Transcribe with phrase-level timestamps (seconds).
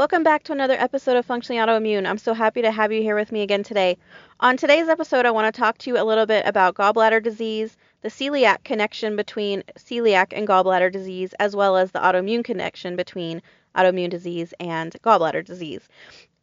[0.00, 2.08] Welcome back to another episode of Functionally Autoimmune.
[2.08, 3.98] I'm so happy to have you here with me again today.
[4.40, 7.76] On today's episode, I want to talk to you a little bit about gallbladder disease,
[8.00, 13.42] the celiac connection between celiac and gallbladder disease, as well as the autoimmune connection between
[13.76, 15.86] autoimmune disease and gallbladder disease.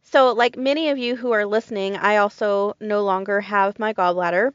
[0.02, 4.52] So, like many of you who are listening, I also no longer have my gallbladder.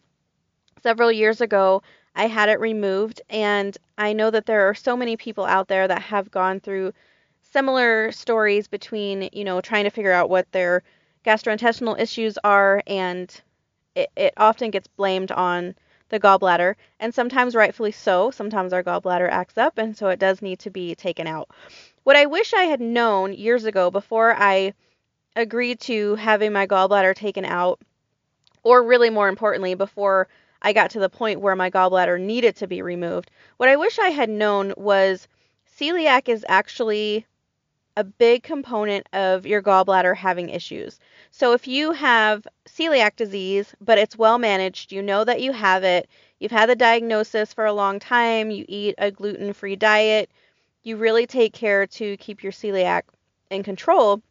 [0.81, 1.81] Several years ago,
[2.15, 5.89] I had it removed, and I know that there are so many people out there
[5.89, 6.93] that have gone through
[7.53, 10.81] similar stories between, you know, trying to figure out what their
[11.23, 13.41] gastrointestinal issues are, and
[13.95, 15.75] it, it often gets blamed on
[16.09, 18.31] the gallbladder, and sometimes rightfully so.
[18.31, 21.49] Sometimes our gallbladder acts up, and so it does need to be taken out.
[22.03, 24.73] What I wish I had known years ago before I
[25.35, 27.79] agreed to having my gallbladder taken out,
[28.63, 30.27] or really more importantly, before
[30.61, 33.99] I got to the point where my gallbladder needed to be removed, what I wish
[33.99, 35.27] I had known was
[35.79, 37.25] celiac is actually
[37.95, 40.99] a big component of your gallbladder having issues.
[41.31, 45.83] So if you have celiac disease, but it's well managed, you know that you have
[45.83, 46.09] it,
[46.39, 50.29] you've had the diagnosis for a long time, you eat a gluten free diet,
[50.81, 53.03] you really take care to keep your celiac
[53.49, 54.21] in control,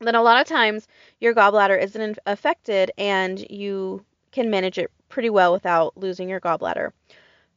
[0.00, 0.86] then a lot of times
[1.20, 6.90] your gallbladder isn't affected and you can manage it pretty well without losing your gallbladder.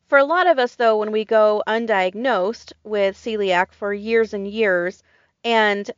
[0.08, 4.47] For a lot of us, though, when we go undiagnosed with celiac for years and
[4.47, 5.02] years,
[5.45, 5.89] and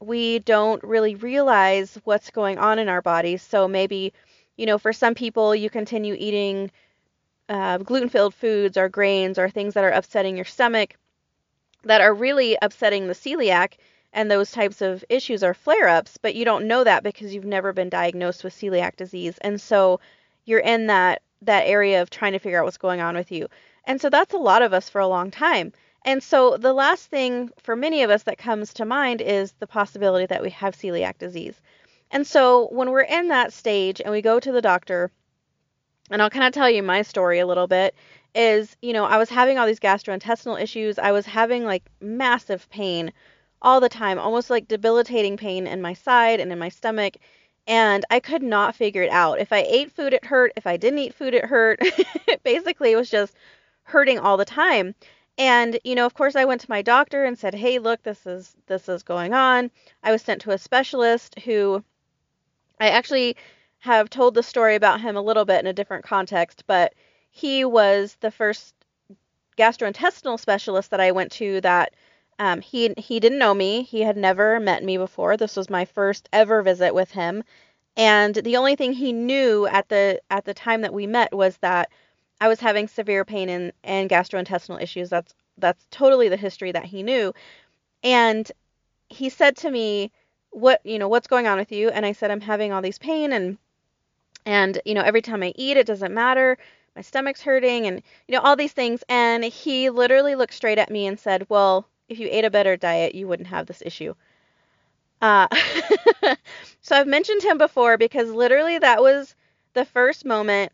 [0.00, 3.42] we don't really realize what's going on in our bodies.
[3.42, 4.12] So maybe,
[4.56, 6.70] you know, for some people, you continue eating
[7.48, 10.96] uh, gluten filled foods or grains or things that are upsetting your stomach
[11.84, 13.74] that are really upsetting the celiac.
[14.12, 17.44] And those types of issues are flare ups, but you don't know that because you've
[17.44, 19.38] never been diagnosed with celiac disease.
[19.38, 20.00] And so
[20.44, 23.48] you're in that, that area of trying to figure out what's going on with you.
[23.84, 25.72] And so that's a lot of us for a long time.
[26.04, 29.66] And so the last thing for many of us that comes to mind is the
[29.66, 31.60] possibility that we have celiac disease.
[32.10, 35.10] And so when we're in that stage and we go to the doctor,
[36.10, 37.94] and I'll kind of tell you my story a little bit,
[38.34, 40.98] is, you know, I was having all these gastrointestinal issues.
[40.98, 43.12] I was having like massive pain
[43.62, 47.16] all the time, almost like debilitating pain in my side and in my stomach.
[47.66, 49.38] And I could not figure it out.
[49.38, 50.52] If I ate food, it hurt.
[50.56, 51.80] If I didn't eat food, it hurt.
[52.42, 53.34] Basically, it was just
[53.84, 54.94] hurting all the time.
[55.38, 58.26] And, you know, of course I went to my doctor and said, "Hey, look, this
[58.26, 59.70] is this is going on."
[60.02, 61.82] I was sent to a specialist who
[62.80, 63.36] I actually
[63.80, 66.94] have told the story about him a little bit in a different context, but
[67.30, 68.74] he was the first
[69.56, 71.94] gastrointestinal specialist that I went to that
[72.38, 73.82] um, he he didn't know me.
[73.82, 75.36] He had never met me before.
[75.36, 77.42] This was my first ever visit with him,
[77.96, 81.56] and the only thing he knew at the at the time that we met was
[81.58, 81.90] that
[82.42, 85.08] I was having severe pain and, and gastrointestinal issues.
[85.08, 87.32] That's that's totally the history that he knew.
[88.02, 88.50] And
[89.08, 90.10] he said to me,
[90.50, 92.98] "What, you know, what's going on with you?" And I said, "I'm having all these
[92.98, 93.58] pain and
[94.44, 96.58] and you know, every time I eat it doesn't matter.
[96.96, 100.90] My stomach's hurting and you know, all these things." And he literally looked straight at
[100.90, 104.14] me and said, "Well, if you ate a better diet, you wouldn't have this issue."
[105.20, 105.46] Uh,
[106.80, 109.36] so I've mentioned him before because literally that was
[109.74, 110.72] the first moment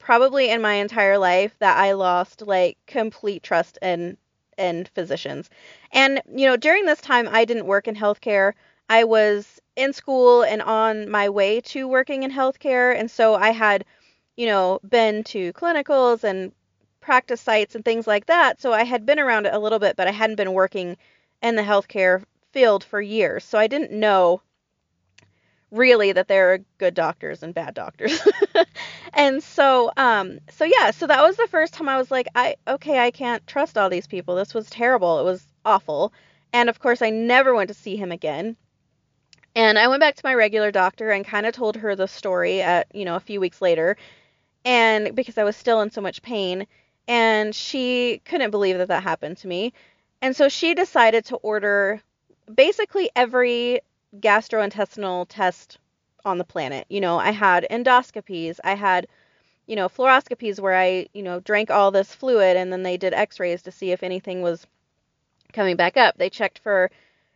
[0.00, 4.16] probably in my entire life that I lost like complete trust in
[4.58, 5.48] in physicians.
[5.92, 8.54] And you know, during this time I didn't work in healthcare.
[8.88, 13.50] I was in school and on my way to working in healthcare, and so I
[13.50, 13.84] had,
[14.36, 16.52] you know, been to clinicals and
[17.00, 18.60] practice sites and things like that.
[18.60, 20.96] So I had been around it a little bit, but I hadn't been working
[21.42, 23.44] in the healthcare field for years.
[23.44, 24.42] So I didn't know
[25.70, 28.20] really that there are good doctors and bad doctors.
[29.14, 32.56] and so um so yeah, so that was the first time I was like I
[32.66, 34.34] okay, I can't trust all these people.
[34.34, 35.20] This was terrible.
[35.20, 36.12] It was awful.
[36.52, 38.56] And of course, I never went to see him again.
[39.54, 42.62] And I went back to my regular doctor and kind of told her the story
[42.62, 43.96] at, you know, a few weeks later.
[44.64, 46.66] And because I was still in so much pain,
[47.08, 49.72] and she couldn't believe that that happened to me.
[50.22, 52.00] And so she decided to order
[52.52, 53.80] basically every
[54.18, 55.78] gastrointestinal test
[56.24, 56.86] on the planet.
[56.88, 59.06] You know, I had endoscopies, I had,
[59.66, 63.14] you know, fluoroscopies where I, you know, drank all this fluid and then they did
[63.14, 64.66] x rays to see if anything was
[65.52, 66.16] coming back up.
[66.16, 66.90] They checked for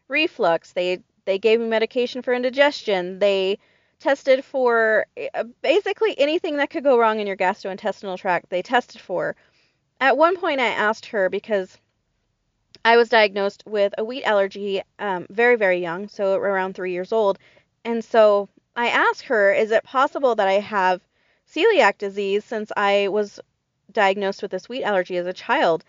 [0.08, 0.72] reflux.
[0.72, 3.18] They they gave me medication for indigestion.
[3.18, 3.58] They
[4.00, 8.50] tested for uh, basically anything that could go wrong in your gastrointestinal tract.
[8.50, 9.36] They tested for.
[10.00, 11.78] At one point, I asked her because
[12.84, 17.12] I was diagnosed with a wheat allergy um, very, very young, so around three years
[17.12, 17.38] old.
[17.84, 21.00] And so I asked her, is it possible that I have
[21.50, 23.40] celiac disease since I was
[23.92, 25.84] diagnosed with this wheat allergy as a child?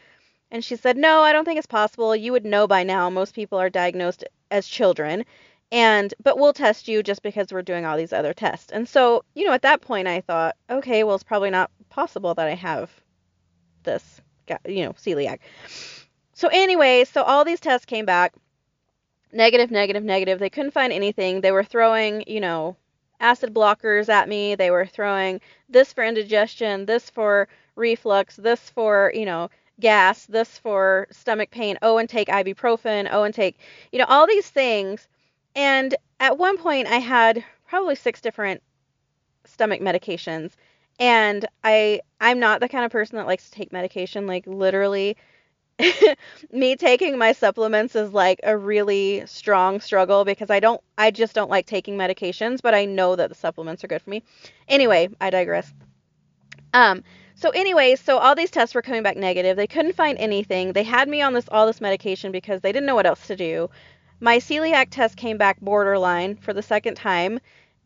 [0.52, 2.16] And she said, no, I don't think it's possible.
[2.16, 3.10] You would know by now.
[3.10, 5.26] Most people are diagnosed as children.
[5.72, 8.72] And but we'll test you just because we're doing all these other tests.
[8.72, 12.36] And so, you know, at that point I thought, okay, well it's probably not possible
[12.36, 12.92] that I have
[13.84, 14.22] this,
[14.66, 15.40] you know, celiac.
[16.36, 18.34] So anyway, so all these tests came back
[19.32, 20.38] negative, negative, negative.
[20.38, 21.40] They couldn't find anything.
[21.40, 22.76] They were throwing, you know,
[23.22, 24.54] acid blockers at me.
[24.56, 25.40] They were throwing
[25.70, 27.48] this for indigestion, this for
[27.78, 29.50] reflux, this for, you know,
[29.80, 33.58] gas, this for stomach pain, oh, and take ibuprofen, oh, and take,
[33.94, 35.08] you know, all these things.
[35.56, 38.62] And at one point, I had probably six different
[39.46, 40.52] stomach medications.
[41.00, 45.16] And I I'm not the kind of person that likes to take medication like literally
[46.52, 51.36] me taking my supplements is like a really strong struggle because I don't I just
[51.36, 54.24] don't like taking medications, but I know that the supplements are good for me.
[54.70, 55.74] Anyway, I digress.
[56.74, 57.04] Um
[57.36, 59.58] so anyway, so all these tests were coming back negative.
[59.58, 60.72] They couldn't find anything.
[60.72, 63.36] They had me on this all this medication because they didn't know what else to
[63.36, 63.70] do.
[64.22, 67.40] My celiac test came back borderline for the second time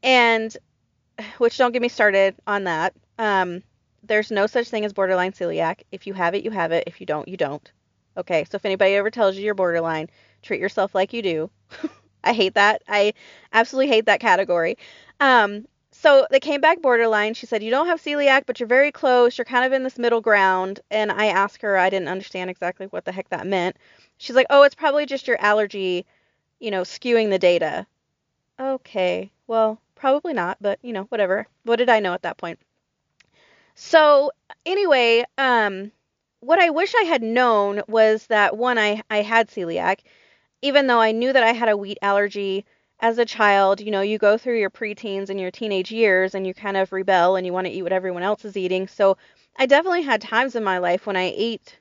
[0.04, 0.56] and
[1.40, 2.94] which don't get me started on that.
[3.18, 3.64] Um
[4.04, 5.82] there's no such thing as borderline celiac.
[5.92, 6.84] If you have it, you have it.
[6.86, 7.72] If you don't, you don't.
[8.18, 10.10] Okay, so if anybody ever tells you you're borderline,
[10.42, 11.50] treat yourself like you do.
[12.24, 12.82] I hate that.
[12.88, 13.14] I
[13.54, 14.78] absolutely hate that category.
[15.20, 17.34] Um, so they came back borderline.
[17.34, 19.38] She said, You don't have celiac, but you're very close.
[19.38, 20.80] You're kind of in this middle ground.
[20.92, 23.78] And I asked her, I didn't understand exactly what the heck that meant.
[24.18, 26.06] She's like, Oh, it's probably just your allergy,
[26.60, 27.86] you know, skewing the data.
[28.60, 31.48] Okay, well, probably not, but, you know, whatever.
[31.64, 32.60] What did I know at that point?
[33.76, 34.32] So,
[34.66, 35.92] anyway, um,
[36.42, 40.00] what I wish I had known was that one, I, I had celiac,
[40.62, 42.66] even though I knew that I had a wheat allergy
[43.00, 43.82] as a child.
[43.82, 46.92] You know, you go through your preteens and your teenage years and you kind of
[46.92, 48.88] rebel and you want to eat what everyone else is eating.
[48.88, 49.18] So
[49.58, 51.80] I definitely had times in my life when I ate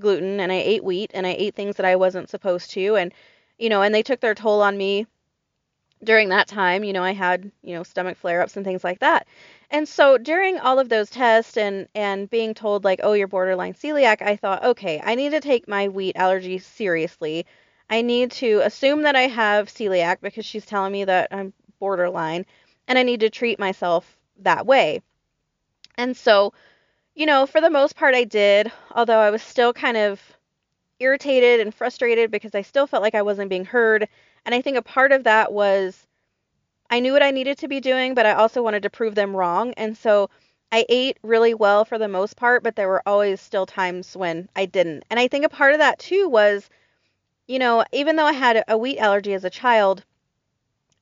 [0.00, 2.96] gluten and I ate wheat and I ate things that I wasn't supposed to.
[2.96, 3.12] And,
[3.58, 5.06] you know, and they took their toll on me
[6.02, 6.84] during that time.
[6.84, 9.26] You know, I had, you know, stomach flare ups and things like that.
[9.74, 13.74] And so during all of those tests and and being told like, "Oh, you're borderline
[13.74, 17.44] celiac," I thought, "Okay, I need to take my wheat allergy seriously.
[17.90, 22.46] I need to assume that I have celiac because she's telling me that I'm borderline,
[22.88, 25.02] and I need to treat myself that way."
[25.98, 26.52] And so,
[27.14, 30.22] you know, for the most part I did, although I was still kind of
[31.00, 34.08] irritated and frustrated because I still felt like I wasn't being heard.
[34.46, 36.06] And I think a part of that was
[36.94, 39.34] I knew what I needed to be doing, but I also wanted to prove them
[39.34, 39.74] wrong.
[39.76, 40.30] And so
[40.70, 44.48] I ate really well for the most part, but there were always still times when
[44.54, 45.04] I didn't.
[45.10, 46.70] And I think a part of that too was,
[47.48, 50.04] you know, even though I had a wheat allergy as a child,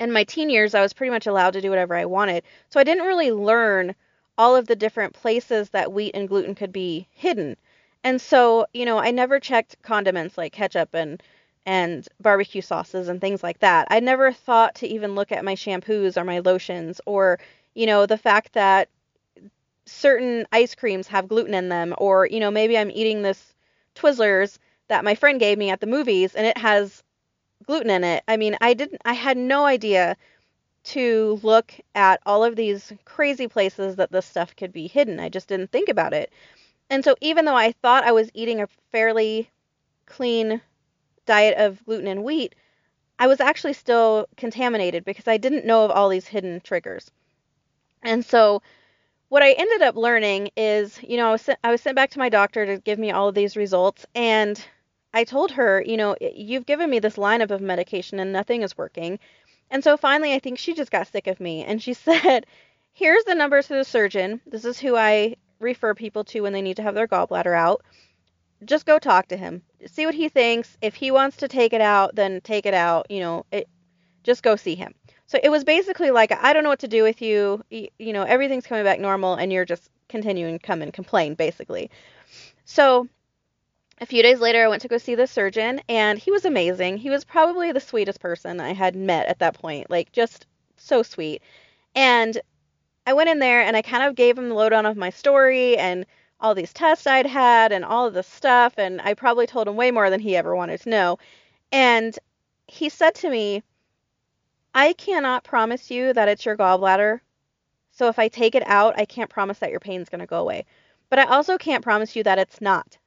[0.01, 2.45] in my teen years, I was pretty much allowed to do whatever I wanted.
[2.71, 3.95] So I didn't really learn
[4.39, 7.59] all of the different places that wheat and gluten could be hidden.
[8.03, 11.23] And so, you know, I never checked condiments like ketchup and
[11.65, 13.89] and barbecue sauces and things like that.
[13.91, 17.39] I never thought to even look at my shampoos or my lotions or,
[17.75, 18.89] you know, the fact that
[19.87, 23.55] certain ice creams have gluten in them or, you know, maybe I'm eating this
[23.95, 27.03] Twizzlers that my friend gave me at the movies and it has
[27.67, 28.25] gluten in it.
[28.27, 30.17] I mean, I didn't I had no idea
[30.85, 35.21] to look at all of these crazy places that this stuff could be hidden.
[35.21, 36.33] I just didn't think about it.
[36.91, 39.49] And so even though I thought I was eating a fairly
[40.07, 40.61] clean
[41.27, 42.55] diet of gluten and wheat,
[43.19, 47.11] I was actually still contaminated because I didn't know of all these hidden triggers.
[48.03, 48.63] And so
[49.29, 52.11] what I ended up learning is, you know, I was sent, I was sent back
[52.11, 54.63] to my doctor to give me all of these results and
[55.15, 58.77] I told her, you know, you've given me this lineup of medication and nothing is
[58.77, 59.19] working.
[59.71, 62.47] And so finally I think she just got sick of me and she said,
[62.93, 64.41] "Here's the numbers to the surgeon.
[64.47, 67.83] This is who I refer people to when they need to have their gallbladder out
[68.65, 69.63] just go talk to him.
[69.87, 70.77] See what he thinks.
[70.81, 73.11] If he wants to take it out, then take it out.
[73.11, 73.69] You know, it,
[74.23, 74.95] just go see him.
[75.27, 77.65] So it was basically like, I don't know what to do with you.
[77.71, 81.35] You, you know, everything's coming back normal and you're just continuing to come and complain,
[81.35, 81.91] basically.
[82.65, 83.09] So
[84.01, 86.99] a few days later, I went to go see the surgeon and he was amazing.
[86.99, 91.03] He was probably the sweetest person I had met at that point, like just so
[91.03, 91.43] sweet.
[91.95, 92.39] And
[93.07, 95.77] I went in there and I kind of gave him the lowdown of my story
[95.77, 96.07] and
[96.43, 98.75] all these tests I'd had and all of this stuff.
[98.77, 101.19] And I probably told him way more than he ever wanted to know.
[101.71, 102.19] And
[102.67, 103.63] he said to me,
[104.75, 107.21] I cannot promise you that it's your gallbladder.
[107.93, 110.41] So if I take it out, I can't promise that your pain's going to go
[110.41, 110.67] away.
[111.09, 112.99] But I also can't promise you that it's not.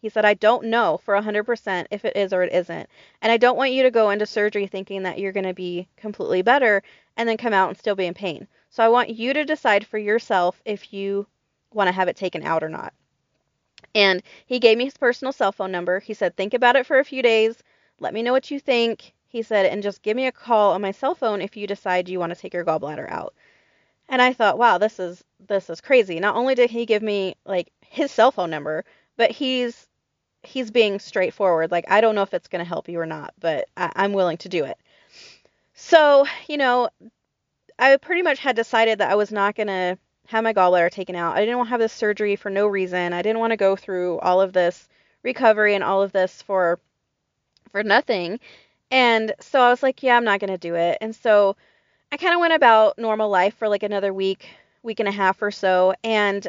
[0.00, 2.88] He said, I don't know for 100% if it is or it isn't.
[3.20, 5.86] And I don't want you to go into surgery thinking that you're going to be
[5.96, 6.82] completely better
[7.16, 8.48] and then come out and still be in pain.
[8.70, 11.26] So I want you to decide for yourself if you
[11.74, 12.92] want to have it taken out or not.
[13.94, 16.00] And he gave me his personal cell phone number.
[16.00, 17.62] He said, Think about it for a few days.
[18.00, 19.12] Let me know what you think.
[19.28, 22.08] He said, and just give me a call on my cell phone if you decide
[22.08, 23.34] you want to take your gallbladder out.
[24.08, 26.20] And I thought, wow, this is this is crazy.
[26.20, 28.84] Not only did he give me like his cell phone number,
[29.16, 29.88] but he's
[30.42, 31.70] he's being straightforward.
[31.70, 34.12] Like I don't know if it's going to help you or not, but I, I'm
[34.12, 34.76] willing to do it.
[35.72, 36.90] So you know,
[37.78, 39.98] I pretty much had decided that I was not going to
[40.32, 41.36] have my gallbladder taken out.
[41.36, 43.12] I didn't want to have this surgery for no reason.
[43.12, 44.88] I didn't want to go through all of this
[45.22, 46.80] recovery and all of this for
[47.70, 48.40] for nothing.
[48.90, 50.98] And so I was like, yeah, I'm not going to do it.
[51.02, 51.56] And so
[52.10, 54.48] I kind of went about normal life for like another week,
[54.82, 55.94] week and a half or so.
[56.02, 56.46] And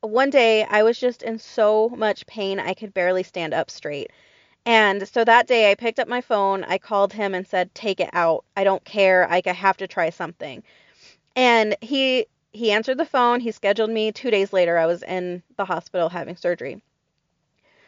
[0.00, 4.10] one day I was just in so much pain I could barely stand up straight.
[4.64, 8.00] And so that day I picked up my phone, I called him and said, "Take
[8.00, 8.44] it out.
[8.56, 9.30] I don't care.
[9.30, 10.62] I have to try something."
[11.36, 13.40] And he he answered the phone.
[13.40, 14.78] He scheduled me 2 days later.
[14.78, 16.82] I was in the hospital having surgery.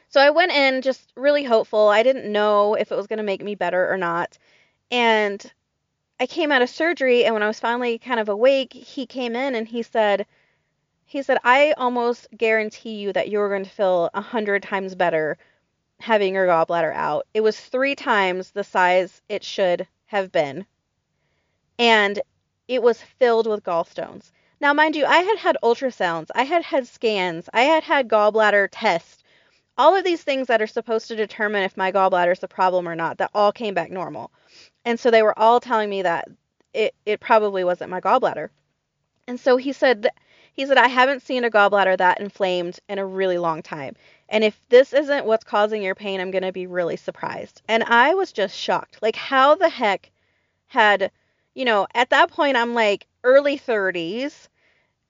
[0.08, 1.88] So I went in just really hopeful.
[1.88, 4.38] I didn't know if it was going to make me better or not.
[4.90, 5.52] And
[6.18, 9.36] I came out of surgery and when I was finally kind of awake, he came
[9.36, 10.26] in and he said
[11.06, 15.38] he said, "I almost guarantee you that you're going to feel a hundred times better
[15.98, 17.26] having your gallbladder out.
[17.34, 20.66] It was three times the size it should have been,
[21.78, 22.20] and
[22.68, 24.30] it was filled with gallstones.
[24.60, 28.68] Now, mind you, I had had ultrasounds, I had had scans, I had had gallbladder
[28.70, 29.24] tests,
[29.78, 32.86] all of these things that are supposed to determine if my gallbladder is a problem
[32.86, 34.30] or not, that all came back normal.
[34.84, 36.28] And so they were all telling me that
[36.74, 38.50] it, it probably wasn't my gallbladder.
[39.26, 40.08] And so he said,
[40.52, 43.96] he said, I haven't seen a gallbladder that inflamed in a really long time.
[44.28, 47.62] And if this isn't what's causing your pain, I'm going to be really surprised.
[47.66, 49.00] And I was just shocked.
[49.00, 50.10] Like, how the heck
[50.66, 51.10] had,
[51.54, 54.48] you know, at that point, I'm like early 30s.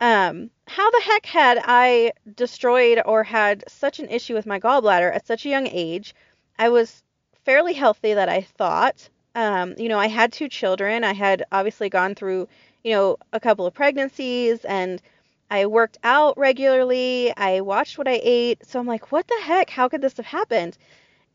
[0.01, 5.15] Um, how the heck had I destroyed or had such an issue with my gallbladder
[5.15, 6.15] at such a young age?
[6.59, 7.03] I was
[7.45, 9.09] fairly healthy that I thought.
[9.35, 11.05] Um, you know, I had two children.
[11.05, 12.49] I had obviously gone through,
[12.83, 15.03] you know, a couple of pregnancies and
[15.51, 17.37] I worked out regularly.
[17.37, 18.65] I watched what I ate.
[18.67, 19.69] So I'm like, what the heck?
[19.69, 20.79] How could this have happened?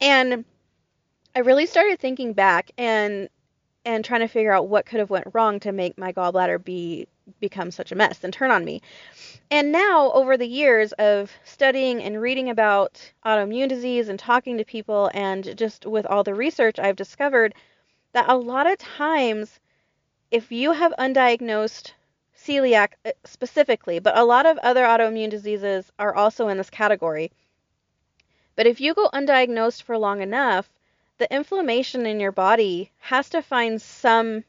[0.01, 0.45] And
[1.35, 3.29] I really started thinking back and
[3.85, 7.07] and trying to figure out what could have went wrong to make my gallbladder be
[7.39, 8.81] become such a mess and turn on me.
[9.49, 14.65] And now over the years of studying and reading about autoimmune disease and talking to
[14.65, 17.55] people and just with all the research I've discovered
[18.13, 19.59] that a lot of times
[20.31, 21.93] if you have undiagnosed
[22.37, 27.31] celiac uh, specifically, but a lot of other autoimmune diseases are also in this category.
[28.55, 30.69] But if you go undiagnosed for long enough,
[31.17, 34.43] the inflammation in your body has to find some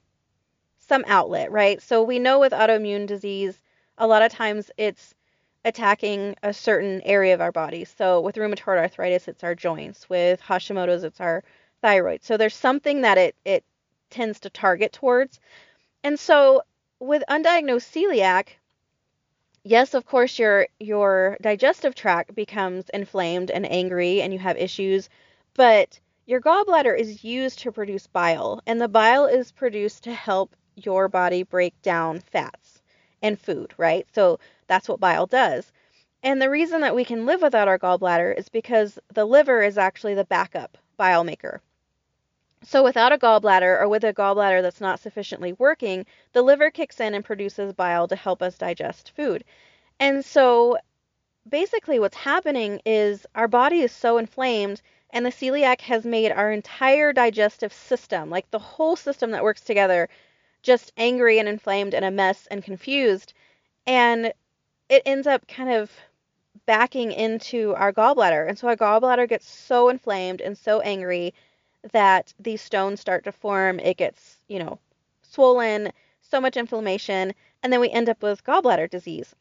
[0.78, 1.82] some outlet, right?
[1.82, 3.60] So we know with autoimmune disease,
[3.98, 5.14] a lot of times it's
[5.64, 7.84] attacking a certain area of our body.
[7.84, 10.08] So with rheumatoid arthritis, it's our joints.
[10.08, 11.42] With Hashimoto's, it's our
[11.82, 12.22] thyroid.
[12.22, 13.64] So there's something that it it
[14.10, 15.40] tends to target towards.
[16.04, 16.62] And so
[17.00, 18.48] with undiagnosed celiac,
[19.64, 25.08] yes, of course your your digestive tract becomes inflamed and angry and you have issues,
[25.54, 30.56] but your gallbladder is used to produce bile, and the bile is produced to help
[30.74, 32.82] your body break down fats
[33.22, 34.06] and food, right?
[34.12, 35.72] So that's what bile does.
[36.22, 39.78] And the reason that we can live without our gallbladder is because the liver is
[39.78, 41.60] actually the backup bile maker.
[42.64, 46.98] So, without a gallbladder or with a gallbladder that's not sufficiently working, the liver kicks
[46.98, 49.44] in and produces bile to help us digest food.
[50.00, 50.78] And so,
[51.48, 54.82] basically, what's happening is our body is so inflamed,
[55.16, 59.62] and the celiac has made our entire digestive system, like the whole system that works
[59.62, 60.10] together,
[60.62, 63.32] just angry and inflamed and a mess and confused.
[63.86, 64.34] And
[64.90, 65.90] it ends up kind of
[66.66, 68.46] backing into our gallbladder.
[68.46, 71.32] And so our gallbladder gets so inflamed and so angry
[71.92, 73.80] that these stones start to form.
[73.80, 74.78] It gets, you know,
[75.22, 77.32] swollen, so much inflammation,
[77.62, 79.34] and then we end up with gallbladder disease.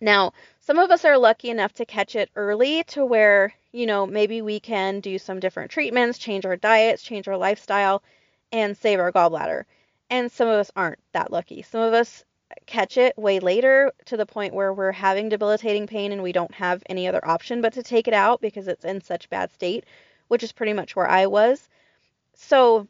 [0.00, 4.06] Now, some of us are lucky enough to catch it early to where, you know,
[4.06, 8.02] maybe we can do some different treatments, change our diets, change our lifestyle,
[8.50, 9.64] and save our gallbladder.
[10.08, 11.60] And some of us aren't that lucky.
[11.60, 12.24] Some of us
[12.64, 16.54] catch it way later to the point where we're having debilitating pain and we don't
[16.54, 19.84] have any other option but to take it out because it's in such bad state
[20.28, 21.68] which is pretty much where I was.
[22.34, 22.86] So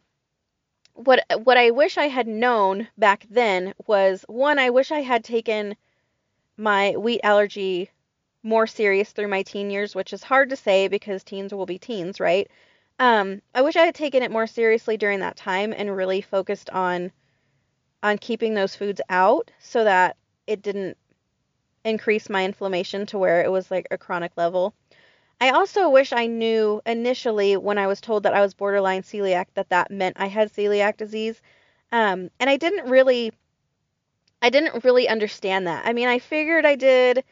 [0.94, 5.24] what what I wish I had known back then was one I wish I had
[5.24, 5.74] taken
[6.56, 7.90] my wheat allergy
[8.46, 11.78] more serious through my teen years, which is hard to say because teens will be
[11.78, 12.48] teens, right?
[13.00, 16.70] Um, I wish I had taken it more seriously during that time and really focused
[16.70, 17.10] on
[18.02, 20.96] on keeping those foods out so that it didn't
[21.84, 24.74] increase my inflammation to where it was like a chronic level.
[25.40, 29.46] I also wish I knew initially when I was told that I was borderline celiac
[29.54, 31.42] that that meant I had celiac disease.
[31.90, 33.32] Um, and I didn't really
[34.40, 35.84] I didn't really understand that.
[35.84, 37.24] I mean, I figured I did,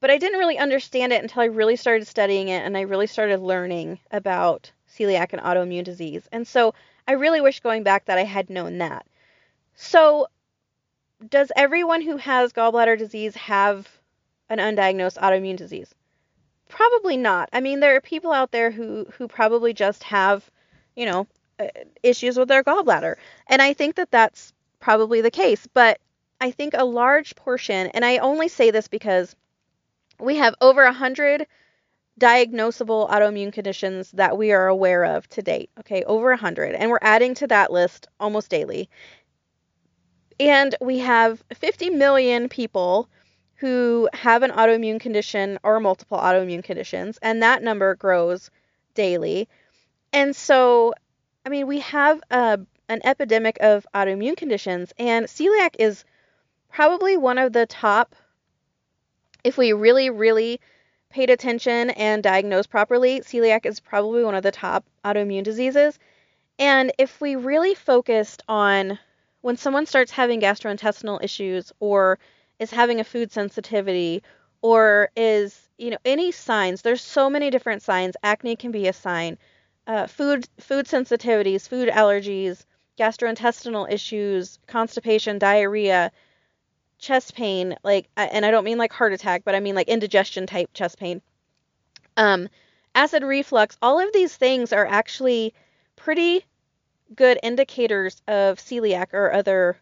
[0.00, 3.06] but I didn't really understand it until I really started studying it and I really
[3.06, 6.28] started learning about celiac and autoimmune disease.
[6.32, 6.74] And so
[7.06, 9.06] I really wish going back that I had known that.
[9.74, 10.26] So,
[11.28, 13.88] does everyone who has gallbladder disease have
[14.48, 15.94] an undiagnosed autoimmune disease?
[16.68, 17.50] Probably not.
[17.52, 20.50] I mean, there are people out there who who probably just have,
[20.96, 21.26] you know,
[21.58, 21.68] uh,
[22.02, 23.16] issues with their gallbladder.
[23.48, 25.98] And I think that that's probably the case, but
[26.40, 29.36] I think a large portion, and I only say this because
[30.20, 31.46] we have over 100
[32.18, 35.70] diagnosable autoimmune conditions that we are aware of to date.
[35.80, 36.74] Okay, over 100.
[36.74, 38.90] And we're adding to that list almost daily.
[40.38, 43.08] And we have 50 million people
[43.56, 48.50] who have an autoimmune condition or multiple autoimmune conditions, and that number grows
[48.94, 49.48] daily.
[50.14, 50.94] And so,
[51.44, 52.58] I mean, we have a,
[52.88, 56.04] an epidemic of autoimmune conditions, and celiac is
[56.70, 58.16] probably one of the top,
[59.44, 60.60] if we really, really
[61.10, 65.98] paid attention and diagnosed properly, celiac is probably one of the top autoimmune diseases.
[66.58, 68.98] And if we really focused on
[69.40, 72.18] when someone starts having gastrointestinal issues or
[72.58, 74.22] is having a food sensitivity
[74.62, 78.16] or is, you know, any signs, there's so many different signs.
[78.22, 79.38] Acne can be a sign.
[79.86, 82.64] Uh, food food sensitivities, food allergies,
[82.98, 86.12] gastrointestinal issues, constipation, diarrhea,
[87.00, 90.46] chest pain, like, and I don't mean like heart attack, but I mean like indigestion
[90.46, 91.22] type chest pain.
[92.16, 92.48] Um,
[92.94, 95.54] acid reflux, all of these things are actually
[95.96, 96.44] pretty
[97.14, 99.78] good indicators of celiac or other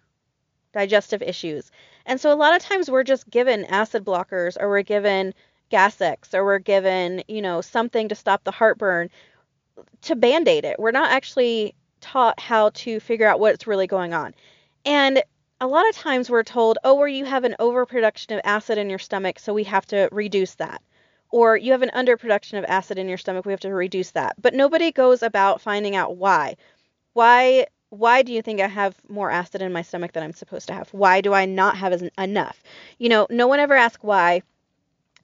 [0.72, 1.70] digestive issues.
[2.06, 5.34] And so a lot of times we're just given acid blockers or we're given
[5.70, 9.10] Gas-X or we're given, you know, something to stop the heartburn
[10.02, 10.78] to band-aid it.
[10.78, 14.34] We're not actually taught how to figure out what's really going on.
[14.84, 15.22] And
[15.60, 18.88] a lot of times we're told, oh, where you have an overproduction of acid in
[18.88, 20.82] your stomach, so we have to reduce that.
[21.30, 24.36] Or you have an underproduction of acid in your stomach, we have to reduce that.
[24.40, 26.56] But nobody goes about finding out why.
[27.12, 30.68] Why why do you think I have more acid in my stomach than I'm supposed
[30.68, 30.90] to have?
[30.90, 32.62] Why do I not have as, enough?
[32.98, 34.42] You know, no one ever asks why.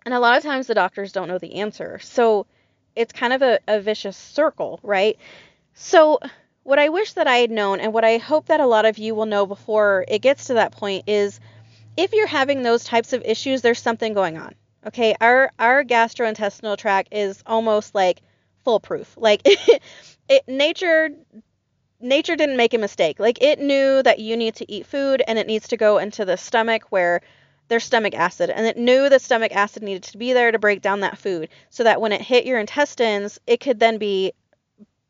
[0.06, 1.98] And a lot of times the doctors don't know the answer.
[1.98, 2.46] So
[2.96, 5.18] it's kind of a, a vicious circle, right?
[5.74, 6.20] So
[6.64, 8.98] what I wish that I had known, and what I hope that a lot of
[8.98, 11.38] you will know before it gets to that point, is
[11.96, 14.54] if you're having those types of issues, there's something going on.
[14.86, 18.20] Okay, our our gastrointestinal tract is almost like
[18.64, 19.14] foolproof.
[19.16, 19.42] Like
[20.28, 21.10] it, nature
[22.00, 23.18] nature didn't make a mistake.
[23.18, 26.24] Like it knew that you need to eat food and it needs to go into
[26.24, 27.20] the stomach where
[27.68, 30.82] there's stomach acid and it knew the stomach acid needed to be there to break
[30.82, 34.32] down that food so that when it hit your intestines, it could then be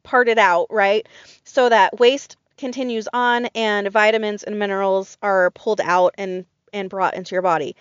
[0.05, 1.07] parted out, right?
[1.43, 7.15] So that waste continues on and vitamins and minerals are pulled out and and brought
[7.15, 7.75] into your body.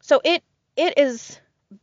[0.00, 0.42] So it
[0.76, 1.38] it is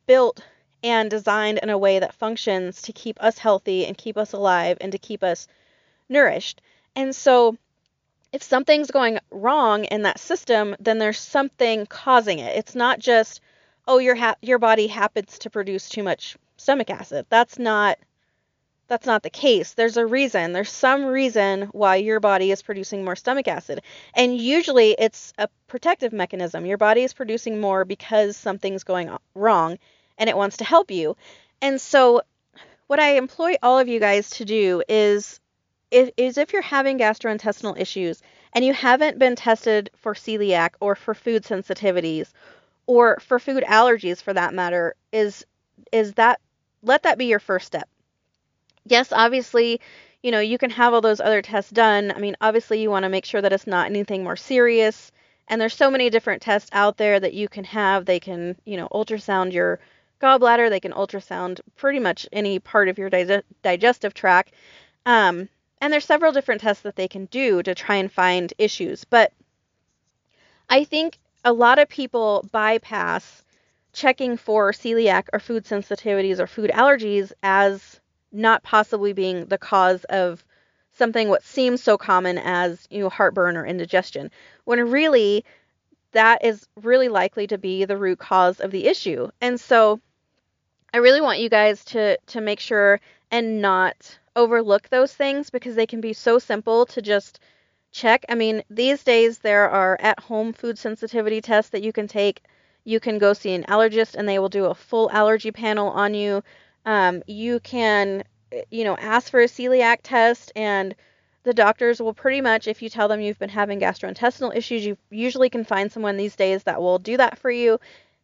[0.07, 0.43] built
[0.83, 4.77] and designed in a way that functions to keep us healthy and keep us alive
[4.81, 5.47] and to keep us
[6.09, 6.61] nourished.
[6.95, 7.57] And so
[8.33, 12.57] if something's going wrong in that system, then there's something causing it.
[12.57, 13.41] It's not just
[13.87, 17.25] oh your ha- your body happens to produce too much stomach acid.
[17.29, 17.97] That's not
[18.87, 19.73] that's not the case.
[19.73, 20.51] There's a reason.
[20.53, 23.81] There's some reason why your body is producing more stomach acid.
[24.13, 26.65] And usually it's a protective mechanism.
[26.65, 29.79] Your body is producing more because something's going wrong
[30.17, 31.15] and it wants to help you.
[31.61, 32.21] And so
[32.87, 35.39] what I employ all of you guys to do is
[35.89, 38.21] if, is if you're having gastrointestinal issues
[38.53, 42.31] and you haven't been tested for celiac or for food sensitivities
[42.85, 45.45] or for food allergies for that matter is
[45.91, 46.39] is that
[46.81, 47.87] let that be your first step
[48.85, 49.79] yes, obviously,
[50.21, 52.11] you know, you can have all those other tests done.
[52.11, 55.11] I mean, obviously, you want to make sure that it's not anything more serious.
[55.47, 58.05] And there's so many different tests out there that you can have.
[58.05, 59.79] They can, you know, ultrasound your
[60.21, 60.69] gallbladder.
[60.69, 64.53] They can ultrasound pretty much any part of your dig- digestive tract.
[65.05, 65.49] Um,
[65.81, 69.03] and there's several different tests that they can do to try and find issues.
[69.03, 69.33] But
[70.69, 73.43] I think a lot of people bypass
[73.91, 77.99] checking for celiac or food sensitivities or food allergies as
[78.33, 80.43] not possibly being the cause of
[80.95, 84.29] something what seems so common as you know heartburn or indigestion
[84.65, 85.45] when really
[86.11, 89.29] that is really likely to be the root cause of the issue.
[89.41, 89.99] And so
[90.93, 92.99] i really want you guys to to make sure
[93.31, 97.39] and not overlook those things because they can be so simple to just
[97.91, 98.25] check.
[98.29, 102.43] I mean these days there are at home food sensitivity tests that you can take.
[102.83, 106.13] You can go see an allergist and they will do a full allergy panel on
[106.13, 106.43] you
[106.85, 108.23] Um, you can,
[108.69, 110.95] you know, ask for a celiac test, and
[111.43, 114.97] the doctors will pretty much, if you tell them you've been having gastrointestinal issues, you
[115.09, 117.79] usually can find someone these days that will do that for you.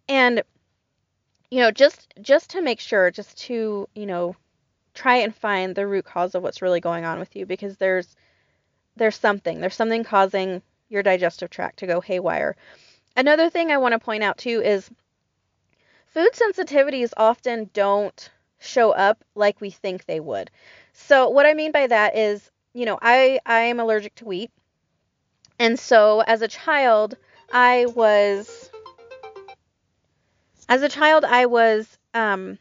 [0.07, 0.41] And,
[1.51, 4.35] you know, just just to make sure, just to, you know,
[4.93, 8.15] try and find the root cause of what's really going on with you because there's
[8.95, 9.59] there's something.
[9.59, 12.55] There's something causing your digestive tract to go haywire.
[13.15, 14.89] Another thing I want to point out too is
[16.07, 20.51] food sensitivities often don't show up like we think they would.
[20.93, 24.51] So what I mean by that is, you know, I I am allergic to wheat.
[25.57, 27.15] And so as a child,
[27.51, 28.69] I was
[30.67, 32.57] as a child I was um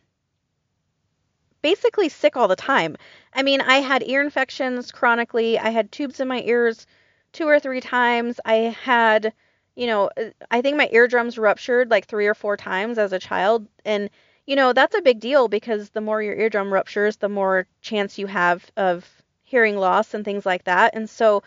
[1.62, 2.96] basically sick all the time.
[3.34, 5.58] I mean, I had ear infections chronically.
[5.58, 6.86] I had tubes in my ears
[7.32, 8.40] two or three times.
[8.44, 9.32] I had,
[9.74, 10.10] you know,
[10.50, 13.66] I think my eardrums ruptured like three or four times as a child.
[13.84, 14.08] And,
[14.48, 18.16] you know, that's a big deal because the more your eardrum ruptures, the more chance
[18.16, 19.06] you have of
[19.44, 20.94] hearing loss and things like that.
[20.96, 21.42] And so,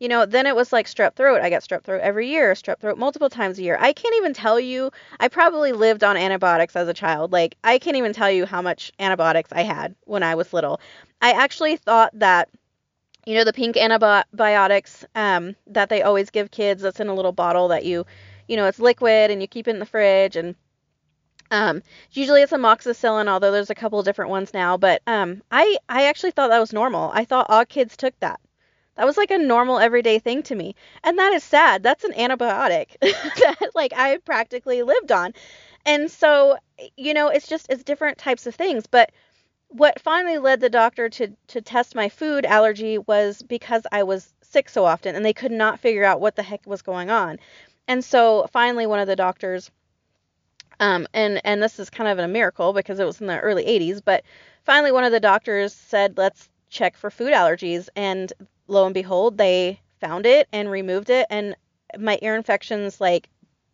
[0.00, 1.42] you know, then it was like strep throat.
[1.42, 3.76] I got strep throat every year, strep throat multiple times a year.
[3.78, 4.90] I can't even tell you,
[5.20, 7.30] I probably lived on antibiotics as a child.
[7.30, 10.80] Like, I can't even tell you how much antibiotics I had when I was little.
[11.20, 12.48] I actually thought that,
[13.26, 17.32] you know, the pink antibiotics um, that they always give kids that's in a little
[17.32, 18.06] bottle that you,
[18.48, 20.54] you know, it's liquid and you keep it in the fridge and
[21.50, 21.82] um,
[22.12, 24.76] usually it's amoxicillin, although there's a couple of different ones now.
[24.76, 27.10] But um, I I actually thought that was normal.
[27.14, 28.40] I thought all kids took that.
[28.96, 30.74] That was like a normal everyday thing to me.
[31.04, 31.82] And that is sad.
[31.82, 35.34] That's an antibiotic that like I practically lived on.
[35.84, 36.58] And so,
[36.96, 39.12] you know, it's just it's different types of things, but
[39.68, 44.32] what finally led the doctor to to test my food allergy was because I was
[44.42, 47.38] sick so often and they could not figure out what the heck was going on.
[47.88, 49.70] And so finally one of the doctors
[50.80, 53.64] um, and and this is kind of a miracle because it was in the early
[53.66, 54.24] 80s, but
[54.64, 58.32] finally one of the doctors said, "Let's check for food allergies." And
[58.68, 61.56] lo and behold, they found it and removed it, and
[61.98, 63.28] my ear infections like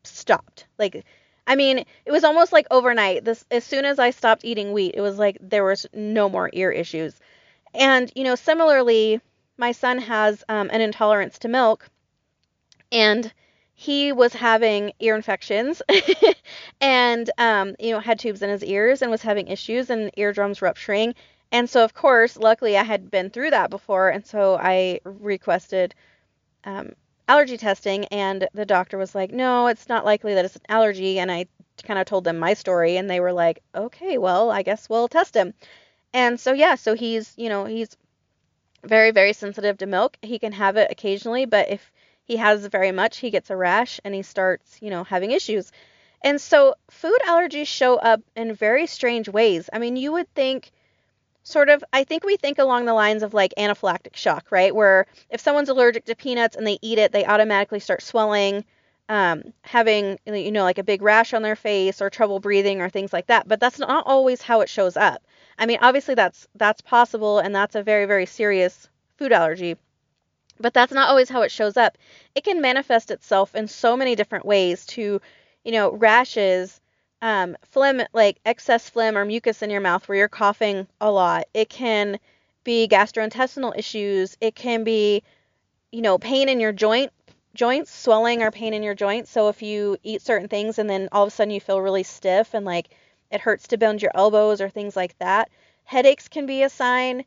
[0.04, 0.66] stopped.
[0.78, 1.04] Like,
[1.46, 3.24] I mean, it was almost like overnight.
[3.24, 6.50] This as soon as I stopped eating wheat, it was like there was no more
[6.52, 7.18] ear issues.
[7.74, 9.20] And you know, similarly,
[9.56, 11.88] my son has um, an intolerance to milk,
[12.92, 13.32] and
[13.82, 15.82] he was having ear infections
[16.80, 20.62] and um, you know had tubes in his ears and was having issues and eardrums
[20.62, 21.14] rupturing
[21.52, 25.94] and so, of course, luckily I had been through that before, and so I requested
[26.64, 26.92] um,
[27.28, 31.18] allergy testing, and the doctor was like, "No, it's not likely that it's an allergy."
[31.18, 31.46] And I
[31.84, 35.08] kind of told them my story, and they were like, "Okay, well, I guess we'll
[35.08, 35.52] test him."
[36.14, 37.96] And so, yeah, so he's, you know, he's
[38.84, 40.16] very, very sensitive to milk.
[40.22, 41.92] He can have it occasionally, but if
[42.32, 45.70] he has very much, he gets a rash and he starts, you know, having issues.
[46.22, 49.68] And so, food allergies show up in very strange ways.
[49.70, 50.72] I mean, you would think
[51.42, 54.74] sort of I think we think along the lines of like anaphylactic shock, right?
[54.74, 58.64] Where if someone's allergic to peanuts and they eat it, they automatically start swelling,
[59.10, 62.88] um, having you know like a big rash on their face or trouble breathing or
[62.88, 63.46] things like that.
[63.46, 65.22] But that's not always how it shows up.
[65.58, 69.76] I mean, obviously that's that's possible and that's a very very serious food allergy.
[70.60, 71.98] But that's not always how it shows up.
[72.34, 75.20] It can manifest itself in so many different ways to,
[75.64, 76.80] you know, rashes,
[77.20, 81.44] um, phlegm, like excess phlegm or mucus in your mouth where you're coughing a lot.
[81.54, 82.18] It can
[82.64, 84.36] be gastrointestinal issues.
[84.40, 85.22] It can be,
[85.90, 87.12] you know, pain in your joint
[87.54, 89.30] joints, swelling or pain in your joints.
[89.30, 92.02] So if you eat certain things and then all of a sudden you feel really
[92.02, 92.88] stiff and like
[93.30, 95.50] it hurts to bend your elbows or things like that.
[95.84, 97.24] Headaches can be a sign.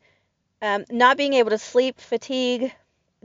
[0.62, 2.72] Um, not being able to sleep, fatigue.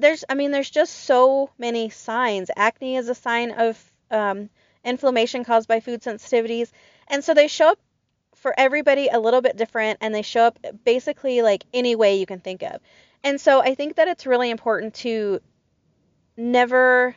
[0.01, 2.51] There's, I mean, there's just so many signs.
[2.57, 4.51] Acne is a sign of um,
[4.85, 6.71] inflammation caused by food sensitivities.
[7.09, 7.79] And so they show up
[8.35, 12.27] for everybody a little bit different and they show up basically like any way you
[12.27, 12.81] can think of.
[13.23, 15.41] And so I think that it's really important to
[16.37, 17.15] never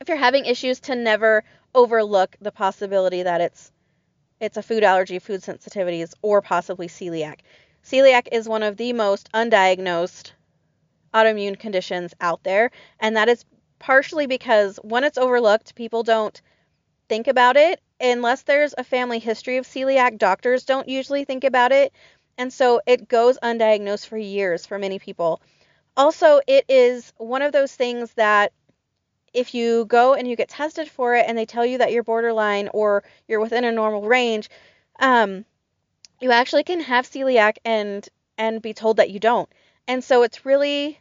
[0.00, 1.42] if you're having issues to never
[1.74, 3.72] overlook the possibility that it's
[4.40, 7.40] it's a food allergy, food sensitivities or possibly celiac.
[7.84, 10.30] Celiac is one of the most undiagnosed
[11.14, 13.44] autoimmune conditions out there and that is
[13.78, 16.40] partially because when it's overlooked, people don't
[17.08, 20.18] think about it unless there's a family history of celiac.
[20.18, 21.92] Doctors don't usually think about it.
[22.36, 25.40] And so it goes undiagnosed for years for many people.
[25.96, 28.52] Also, it is one of those things that
[29.34, 32.04] if you go and you get tested for it and they tell you that you're
[32.04, 34.48] borderline or you're within a normal range,
[35.00, 35.44] um,
[36.20, 39.48] you actually can have celiac and and be told that you don't.
[39.88, 41.00] And so it's really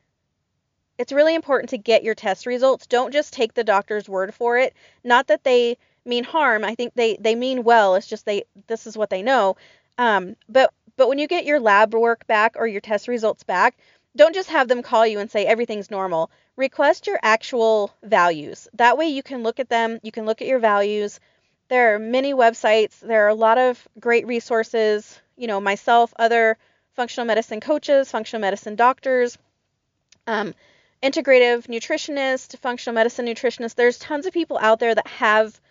[0.97, 2.88] it's really important to get your test results.
[2.88, 4.73] Don't just take the doctor's word for it.
[5.04, 6.63] Not that they mean harm.
[6.63, 7.95] I think they they mean well.
[7.95, 9.58] It's just they this is what they know.
[9.97, 13.78] Um, but but when you get your lab work back or your test results back,
[14.15, 16.32] don't just have them call you and say everything's normal.
[16.56, 18.67] Request your actual values.
[18.73, 21.19] That way you can look at them, you can look at your values.
[21.67, 26.58] There are many websites, there are a lot of great resources, you know, myself, other
[26.98, 29.38] functional medicine coaches, functional medicine doctors,
[30.26, 30.54] um,
[31.02, 33.76] integrative nutritionist, functional medicine nutritionist.
[33.76, 35.62] There's tons of people out there that have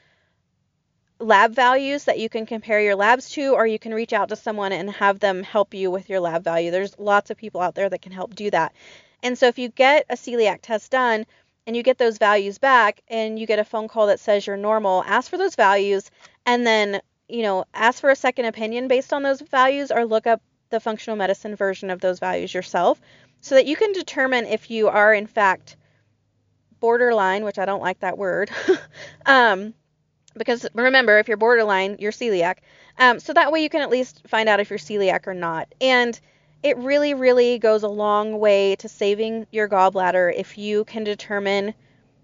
[1.18, 4.36] lab values that you can compare your labs to, or you can reach out to
[4.36, 6.70] someone and have them help you with your lab value.
[6.70, 8.72] There's lots of people out there that can help do that.
[9.22, 11.26] And so if you get a celiac test done
[11.66, 14.56] and you get those values back and you get a phone call that says you're
[14.56, 16.08] normal, ask for those values
[16.44, 20.28] and then, you know, ask for a second opinion based on those values or look
[20.28, 23.00] up the functional medicine version of those values yourself
[23.40, 25.76] so that you can determine if you are in fact
[26.80, 28.50] borderline, which I don't like that word.
[29.26, 29.74] um,
[30.36, 32.56] because remember, if you're borderline, you're celiac.
[32.98, 35.74] Um, so that way you can at least find out if you're celiac or not.
[35.80, 36.18] And
[36.62, 41.74] it really, really goes a long way to saving your gallbladder if you can determine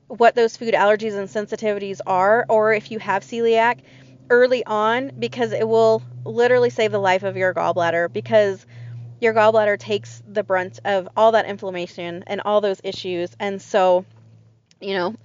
[0.08, 3.78] what those food allergies and sensitivities are, or if you have celiac
[4.30, 8.64] early on, because it will literally save the life of your gallbladder because
[9.20, 13.30] your gallbladder takes the brunt of all that inflammation and all those issues.
[13.38, 14.04] And so
[14.82, 15.14] you know,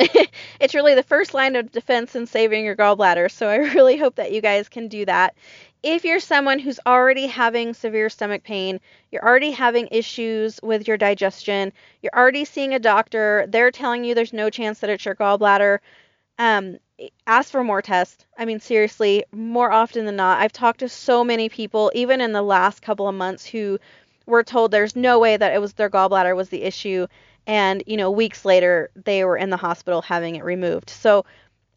[0.60, 3.30] it's really the first line of defense in saving your gallbladder.
[3.30, 5.36] So I really hope that you guys can do that.
[5.84, 8.80] If you're someone who's already having severe stomach pain,
[9.12, 14.16] you're already having issues with your digestion, you're already seeing a doctor, they're telling you
[14.16, 15.80] there's no chance that it's your gallbladder,
[16.40, 16.78] um,
[17.26, 18.26] ask for more tests.
[18.38, 22.32] I mean, seriously, more often than not, I've talked to so many people, even in
[22.32, 23.80] the last couple of months, who
[24.26, 27.08] were told there's no way that it was their gallbladder was the issue.
[27.46, 30.90] And you know weeks later they were in the hospital having it removed.
[30.90, 31.26] So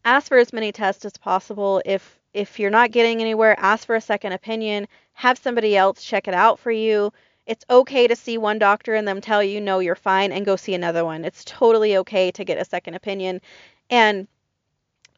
[0.03, 1.81] ask for as many tests as possible.
[1.85, 4.87] If if you're not getting anywhere ask for a second opinion.
[5.13, 7.13] Have somebody else check it out for you.
[7.45, 10.55] It's okay to see one doctor and them tell you no you're fine and go
[10.55, 11.25] see another one.
[11.25, 13.41] It's totally okay to get a second opinion.
[13.89, 14.27] And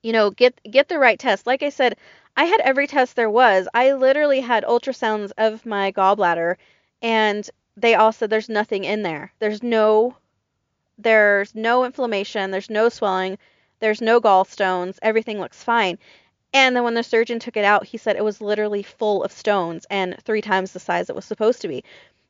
[0.04, 1.98] you know get get the right test like i said
[2.38, 6.56] i had every test there was i literally had ultrasounds of my gallbladder
[7.02, 10.16] and they all said there's nothing in there there's no
[10.98, 13.38] there's no inflammation, there's no swelling,
[13.80, 15.98] there's no gallstones, everything looks fine.
[16.54, 19.32] And then when the surgeon took it out, he said it was literally full of
[19.32, 21.84] stones and three times the size it was supposed to be.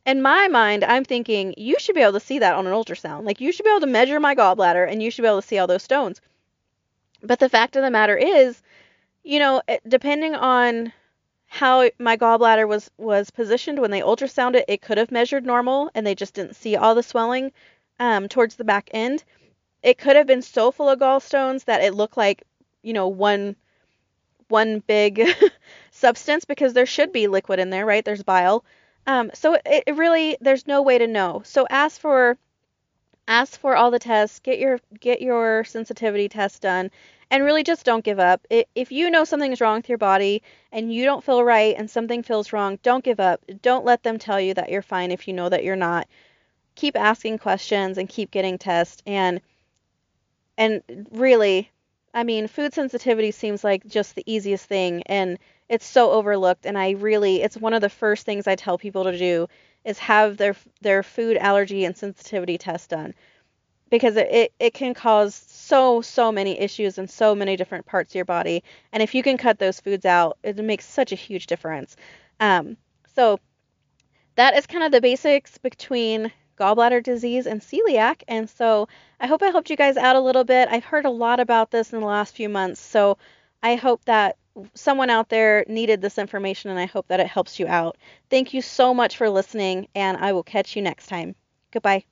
[0.05, 3.25] In my mind, I'm thinking you should be able to see that on an ultrasound.
[3.25, 5.47] Like you should be able to measure my gallbladder and you should be able to
[5.47, 6.21] see all those stones.
[7.23, 8.62] But the fact of the matter is,
[9.23, 10.93] you know, depending on
[11.47, 15.89] how my gallbladder was was positioned when they ultrasounded it, it could have measured normal
[15.95, 17.51] and they just didn't see all the swelling
[17.99, 19.23] um, towards the back end,
[19.83, 22.43] it could have been so full of gallstones that it looked like,
[22.83, 23.55] you know, one
[24.49, 25.21] one big
[25.91, 28.05] substance because there should be liquid in there, right?
[28.05, 28.63] There's bile.
[29.07, 31.41] Um, so it, it really there's no way to know.
[31.45, 32.38] So as for
[33.27, 36.91] ask for all the tests, get your get your sensitivity test done,
[37.31, 38.45] and really just don't give up.
[38.49, 42.23] If you know something's wrong with your body and you don't feel right and something
[42.23, 43.41] feels wrong, don't give up.
[43.62, 46.07] Don't let them tell you that you're fine if you know that you're not
[46.75, 49.41] keep asking questions and keep getting tests and
[50.57, 50.81] and
[51.12, 51.69] really
[52.13, 55.38] I mean food sensitivity seems like just the easiest thing and
[55.69, 59.03] it's so overlooked and I really it's one of the first things I tell people
[59.05, 59.47] to do
[59.86, 63.13] is have their their food allergy and sensitivity test done
[63.89, 68.15] because it, it, can cause so so many issues in so many different parts of
[68.15, 71.48] your body and if you can cut those foods out it makes such a huge
[71.48, 71.96] difference
[72.39, 72.76] um,
[73.15, 73.39] so
[74.36, 78.24] that is kind of the basics between gallbladder disease and celiac.
[78.28, 78.88] And so
[79.19, 80.69] I hope I helped you guys out a little bit.
[80.72, 82.80] I've heard a lot about this in the last few months.
[82.80, 83.17] So
[83.62, 84.38] I hope that
[84.74, 87.98] someone out there needed this information and I hope that it helps you out.
[88.30, 91.36] Thank you so much for listening, and I will catch you next time.
[91.72, 92.06] Goodbye.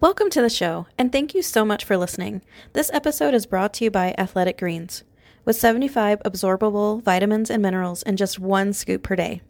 [0.00, 2.42] Welcome to the show, and thank you so much for listening.
[2.72, 5.02] This episode is brought to you by Athletic Greens,
[5.44, 9.42] with 75 absorbable vitamins and minerals in just one scoop per day.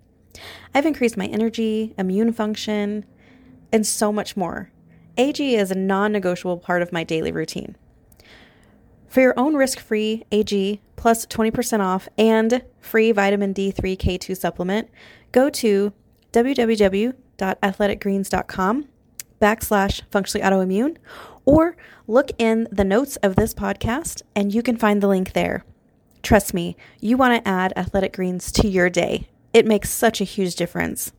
[0.75, 3.05] I've increased my energy, immune function,
[3.73, 4.71] and so much more.
[5.17, 7.77] AG is a non negotiable part of my daily routine.
[9.09, 14.91] For your own risk free AG plus 20% off and free vitamin D3 K2 supplement,
[15.33, 15.93] go to
[16.33, 18.89] www.athleticgreens.com
[19.41, 20.97] backslash functionally autoimmune,
[21.45, 25.65] or look in the notes of this podcast and you can find the link there.
[26.23, 29.29] Trust me, you want to add athletic greens to your day.
[29.53, 31.13] It makes such a huge difference.